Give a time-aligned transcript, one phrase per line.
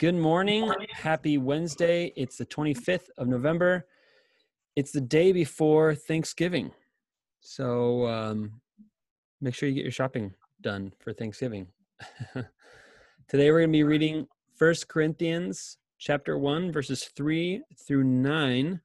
[0.00, 0.72] Good morning.
[0.94, 2.10] Happy Wednesday.
[2.16, 3.86] It's the 25th of November.
[4.74, 6.70] It's the day before Thanksgiving.
[7.40, 8.62] So um,
[9.42, 10.32] make sure you get your shopping
[10.62, 11.66] done for Thanksgiving.
[13.28, 14.26] Today we're going to be reading
[14.56, 18.80] First Corinthians chapter 1, verses 3 through 9.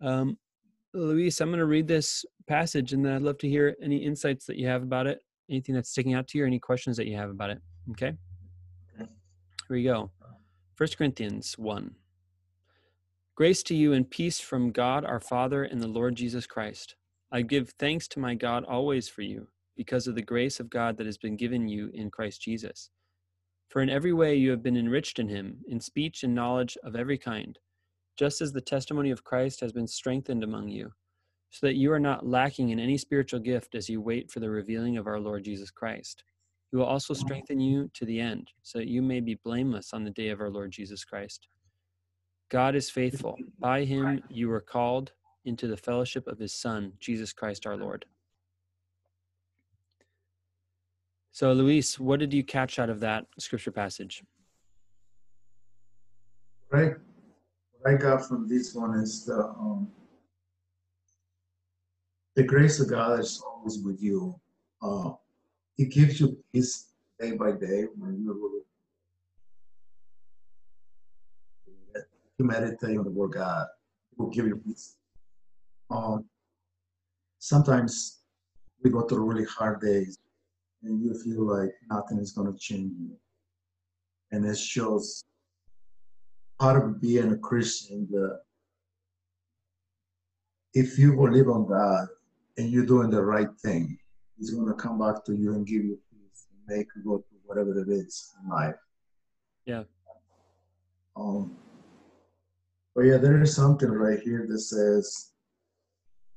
[0.00, 0.36] Um,
[0.94, 4.46] Luis, I'm going to read this passage and then I'd love to hear any insights
[4.46, 7.06] that you have about it, anything that's sticking out to you, or any questions that
[7.06, 7.62] you have about it.
[7.92, 8.14] Okay?
[9.68, 10.10] Here we go.
[10.76, 11.94] 1 Corinthians 1.
[13.36, 16.96] Grace to you and peace from God our Father and the Lord Jesus Christ.
[17.30, 20.96] I give thanks to my God always for you, because of the grace of God
[20.96, 22.90] that has been given you in Christ Jesus.
[23.68, 26.96] For in every way you have been enriched in him, in speech and knowledge of
[26.96, 27.56] every kind,
[28.18, 30.90] just as the testimony of Christ has been strengthened among you,
[31.50, 34.50] so that you are not lacking in any spiritual gift as you wait for the
[34.50, 36.24] revealing of our Lord Jesus Christ
[36.70, 40.04] he will also strengthen you to the end, so that you may be blameless on
[40.04, 41.48] the day of our Lord Jesus Christ.
[42.50, 43.36] God is faithful.
[43.58, 45.12] By him you were called
[45.44, 48.04] into the fellowship of his Son, Jesus Christ our Lord.
[51.32, 54.22] So, Luis, what did you catch out of that scripture passage?
[56.70, 56.94] Right.
[57.78, 59.90] What I got from this one is the um,
[62.36, 64.38] the grace of God is always with you.
[64.82, 65.12] Uh,
[65.78, 68.64] it gives you peace day by day when you
[72.38, 73.66] you meditate on the word God.
[74.12, 74.96] It will give you peace.
[75.90, 76.24] Um,
[77.38, 78.22] sometimes
[78.82, 80.18] we go through really hard days
[80.82, 83.16] and you feel like nothing is going to change you.
[84.32, 85.22] And it shows
[86.58, 88.40] part of being a Christian that
[90.74, 92.08] if you believe on God
[92.56, 93.98] and you're doing the right thing,
[94.38, 97.18] He's going to come back to you and give you peace and make you go
[97.18, 98.74] through whatever it is in life.
[99.64, 99.84] Yeah.
[101.16, 101.56] Um,
[102.94, 105.32] but yeah, there is something right here that says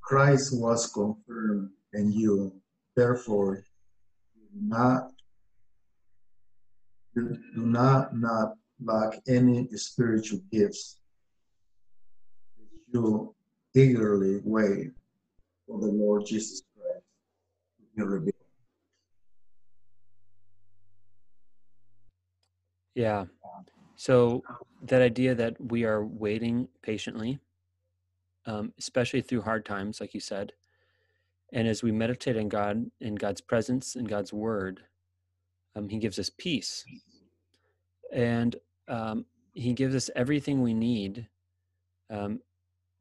[0.01, 2.53] Christ was confirmed in you,
[2.95, 3.63] therefore,
[4.35, 5.11] do not
[7.15, 8.53] do not not
[8.83, 10.99] lack any spiritual gifts.
[12.93, 13.35] You
[13.75, 14.91] eagerly wait
[15.67, 16.61] for the Lord Jesus
[18.05, 18.33] revealed.
[22.95, 23.25] Yeah.
[23.95, 24.43] So
[24.83, 27.39] that idea that we are waiting patiently,
[28.45, 30.53] um, especially through hard times, like you said,
[31.53, 34.81] and as we meditate on God, in God's presence, in God's Word,
[35.75, 36.85] um, He gives us peace,
[38.11, 38.55] and
[38.87, 41.27] um, He gives us everything we need
[42.09, 42.39] um,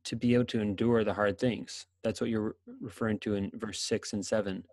[0.05, 1.87] to be able to endure the hard things.
[2.05, 4.65] That's what you're referring to in verse six and seven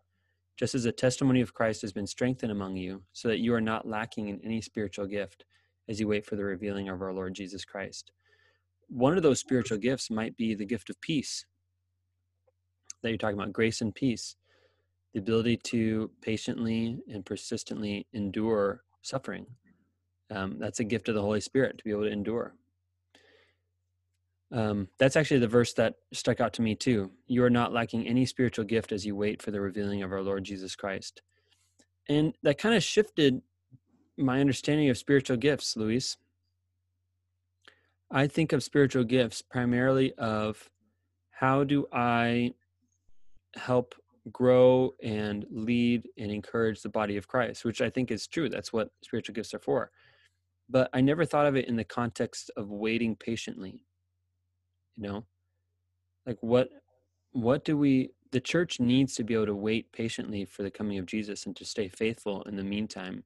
[0.57, 3.61] just as the testimony of Christ has been strengthened among you, so that you are
[3.61, 5.45] not lacking in any spiritual gift
[5.89, 8.11] as you wait for the revealing of our Lord Jesus Christ.
[8.87, 11.45] One of those spiritual gifts might be the gift of peace
[13.01, 14.35] that you're talking about grace and peace,
[15.13, 19.45] the ability to patiently and persistently endure suffering.
[20.31, 22.55] Um, that's a gift of the Holy Spirit to be able to endure.
[24.53, 27.11] Um, that's actually the verse that stuck out to me too.
[27.25, 30.21] You are not lacking any spiritual gift as you wait for the revealing of our
[30.21, 31.23] Lord Jesus Christ.
[32.07, 33.41] And that kind of shifted
[34.15, 36.17] my understanding of spiritual gifts, Luis.
[38.11, 40.69] I think of spiritual gifts primarily of
[41.31, 42.53] how do I
[43.55, 43.95] help
[44.31, 48.49] grow and lead and encourage the body of Christ, which I think is true.
[48.49, 49.89] That's what spiritual gifts are for.
[50.69, 53.83] But I never thought of it in the context of waiting patiently
[54.95, 55.25] you know?
[56.25, 56.69] Like what
[57.31, 60.97] what do we the church needs to be able to wait patiently for the coming
[60.97, 63.23] of jesus and to stay faithful in the meantime.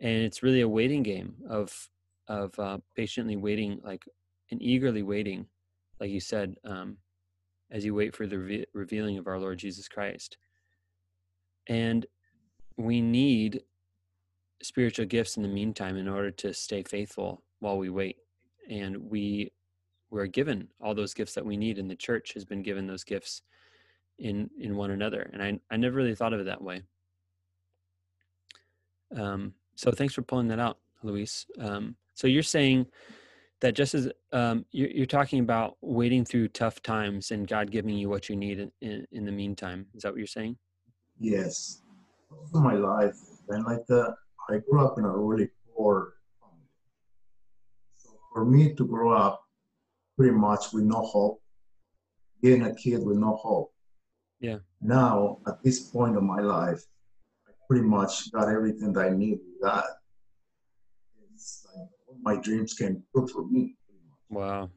[0.00, 1.88] And it's really a waiting game of
[2.26, 4.04] of uh, patiently waiting like
[4.50, 5.46] and eagerly waiting
[6.00, 6.96] like you said um,
[7.70, 10.36] as you wait for the re- revealing of our lord jesus christ.
[11.68, 12.06] And
[12.76, 13.62] we need
[14.62, 18.16] spiritual gifts in the meantime in order to stay faithful while we wait.
[18.68, 19.52] And we
[20.14, 23.02] we're given all those gifts that we need and the church has been given those
[23.02, 23.42] gifts
[24.18, 26.80] in in one another and i i never really thought of it that way
[29.16, 32.86] um so thanks for pulling that out luis um so you're saying
[33.60, 37.96] that just as um, you're, you're talking about waiting through tough times and God giving
[37.96, 39.86] you what you need in, in, in the meantime.
[39.94, 40.58] Is that what you're saying?
[41.18, 41.80] Yes.
[42.52, 43.16] My life,
[43.48, 44.14] and like the,
[44.50, 46.66] I grew up in a really poor family.
[47.96, 49.43] So for me to grow up
[50.16, 51.40] pretty much with no hope,
[52.40, 53.72] being a kid with no hope.
[54.40, 54.58] Yeah.
[54.80, 56.82] Now, at this point of my life,
[57.48, 59.84] I pretty much got everything that I need with God.
[61.32, 63.76] It's like all my dreams came true for me.
[64.28, 64.70] Wow.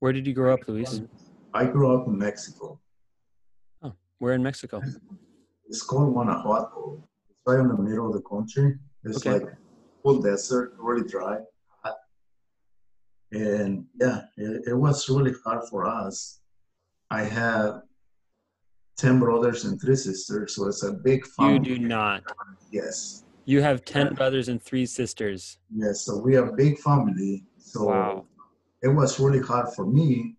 [0.00, 1.02] Where did you grow up, Luis?
[1.52, 2.80] I grew up in Mexico.
[3.82, 4.82] Oh, where in Mexico?
[5.68, 7.02] It's called Guanajuato.
[7.28, 8.78] It's right in the middle of the country.
[9.04, 9.44] It's Okay.
[9.44, 9.54] like
[10.02, 11.38] full desert, really dry.
[13.32, 16.40] And yeah, it, it was really hard for us.
[17.10, 17.82] I have
[18.98, 21.54] 10 brothers and three sisters, so it's a big family.
[21.54, 22.22] You do not.
[22.70, 23.24] Yes.
[23.44, 25.58] You have 10 brothers and three sisters.
[25.74, 26.02] Yes.
[26.02, 27.44] So we are a big family.
[27.58, 28.26] So Wow.
[28.82, 30.36] it was really hard for me.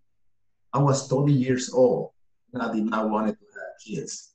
[0.72, 2.10] I was 20 years old
[2.52, 4.34] and I did not want to have kids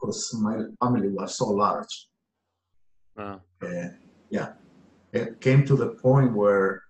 [0.00, 2.08] because my family was so large.
[3.16, 3.40] Wow.
[3.60, 3.96] And
[4.30, 4.52] yeah,
[5.12, 6.84] it came to the point where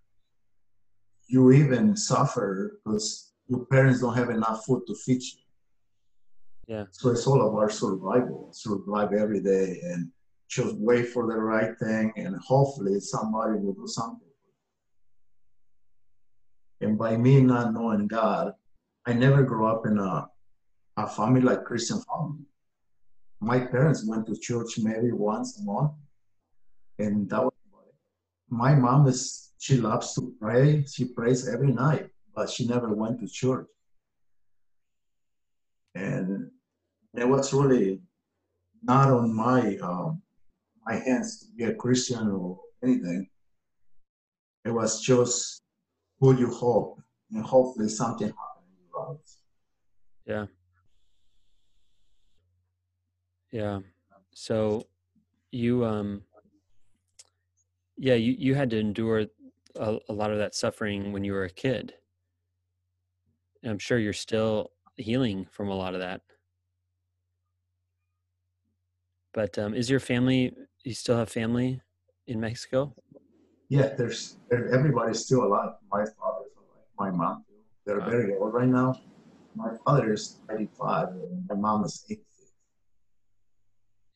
[1.28, 5.38] you even suffer because your parents don't have enough food to feed you.
[6.66, 6.84] Yeah.
[6.90, 10.10] So it's all about survival, survive every day and
[10.48, 14.28] just wait for the right thing and hopefully somebody will do something.
[16.80, 18.52] And by me not knowing God,
[19.06, 20.28] I never grew up in a,
[20.96, 22.44] a family like Christian family.
[23.40, 25.92] My parents went to church maybe once a month,
[26.98, 27.94] and that was about it.
[28.50, 30.84] My mom is she loves to pray.
[30.84, 33.66] She prays every night, but she never went to church.
[35.94, 36.50] And
[37.14, 38.00] it was really
[38.82, 40.22] not on my um,
[40.87, 43.28] my hands to be a Christian or anything.
[44.64, 45.62] It was just
[46.20, 47.00] put you hope
[47.32, 49.19] and hopefully something happened in your life.
[50.26, 50.46] Yeah.
[53.50, 53.81] Yeah.
[54.34, 54.87] So
[55.50, 56.22] you um
[57.96, 59.26] yeah, you you had to endure
[59.78, 61.94] a, a lot of that suffering when you were a kid.
[63.62, 66.20] And I'm sure you're still healing from a lot of that.
[69.34, 70.52] But um is your family
[70.84, 71.80] you still have family
[72.26, 72.94] in Mexico?
[73.69, 75.72] Yeah, there's everybody's still alive.
[75.90, 76.86] My father's alive.
[76.98, 77.44] My mom.
[77.84, 78.10] They're Wow.
[78.10, 79.00] very old right now.
[79.54, 82.52] My father is 95 and my mom is 86.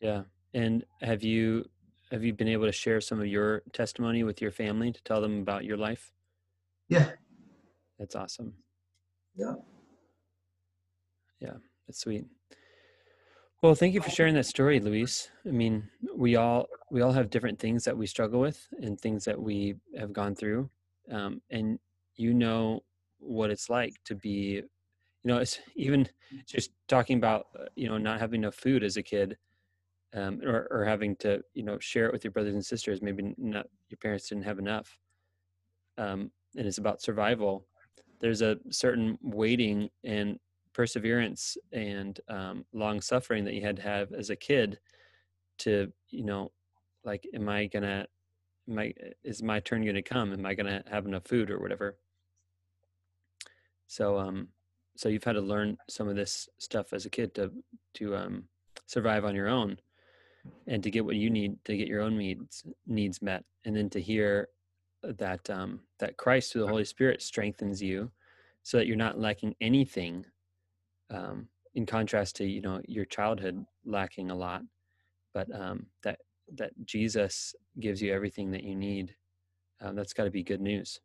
[0.01, 0.23] Yeah.
[0.55, 1.69] And have you
[2.13, 5.21] have you been able to share some of your testimony with your family to tell
[5.21, 6.13] them about your life?
[6.89, 7.11] Yeah,
[7.99, 8.53] That's awesome.
[9.35, 9.55] Yeah.
[11.41, 11.55] Yeah,
[11.87, 12.27] that's sweet.
[13.63, 15.31] Well, thank you for sharing that story, Luis.
[15.47, 19.25] I mean, we all we all have different things that we struggle with and things
[19.25, 20.69] that we have gone through,
[21.11, 21.79] um, and
[22.17, 22.83] you know
[23.21, 24.65] what it's like to be, you
[25.25, 26.09] know, it's even
[26.47, 29.39] just talking about uh, you know not having enough food as a kid,
[30.15, 33.03] um, or or having to you know share it with your brothers and sisters.
[33.03, 34.99] Maybe not your parents didn't have enough,
[35.99, 37.67] um, and it's about survival.
[38.21, 40.39] There's a certain waiting and
[40.73, 44.79] perseverance and um, long suffering that you had to have as a kid
[45.59, 46.51] to you know
[47.05, 48.07] like am i gonna
[48.69, 51.97] am I, is my turn gonna come am i gonna have enough food or whatever
[53.87, 54.49] so um
[54.97, 57.53] so you've had to learn some of this stuff as a kid to
[57.95, 58.45] to um
[58.87, 59.79] survive on your own
[60.67, 63.89] and to get what you need to get your own needs needs met and then
[63.91, 64.49] to hear
[65.03, 68.11] that um that christ through the holy spirit strengthens you
[68.63, 70.25] so that you're not lacking anything
[71.11, 74.63] um, in contrast to you know your childhood lacking a lot
[75.35, 76.19] but um, that
[76.55, 79.15] that jesus gives you everything that you need
[79.81, 81.01] um, that's got to be good news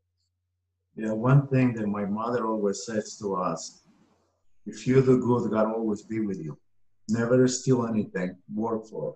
[0.96, 3.88] Yeah, one thing that my mother always says to us
[4.67, 6.58] if you do good, God will always be with you.
[7.08, 9.15] Never steal anything, work for it.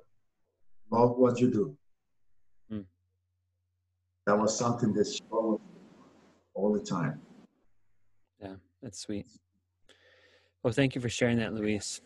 [0.91, 1.77] Love what you do.
[2.69, 2.81] Hmm.
[4.27, 5.61] That was something that she always
[6.53, 7.19] all the time.
[8.41, 9.25] yeah that's sweet
[10.63, 12.01] well thank you for sharing that luis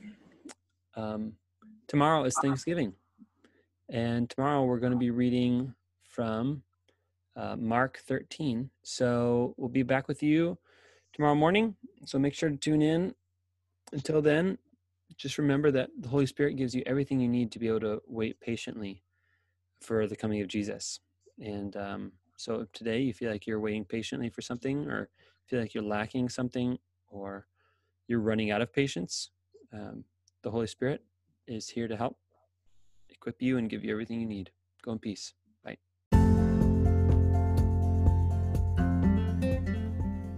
[0.96, 1.34] um,
[1.88, 2.94] tomorrow is thanksgiving
[3.90, 5.74] and tomorrow we're going to be reading
[6.08, 6.62] from
[7.36, 10.58] uh, mark 13 so we'll be back with you
[11.14, 11.76] tomorrow morning
[12.06, 13.14] so make sure to tune in
[13.94, 14.58] until then
[15.18, 18.02] just remember that the holy spirit gives you everything you need to be able to
[18.08, 19.04] wait patiently
[19.82, 21.00] for the coming of jesus.
[21.40, 25.10] And um, so if today you feel like you're waiting patiently for something or
[25.46, 26.78] feel like you're lacking something
[27.10, 27.48] or
[28.08, 29.32] you're running out of patience
[29.74, 30.04] um,
[30.44, 31.04] the holy spirit
[31.48, 32.18] is here to help
[33.10, 34.52] equip you and give you everything you need.
[34.84, 35.34] Go in peace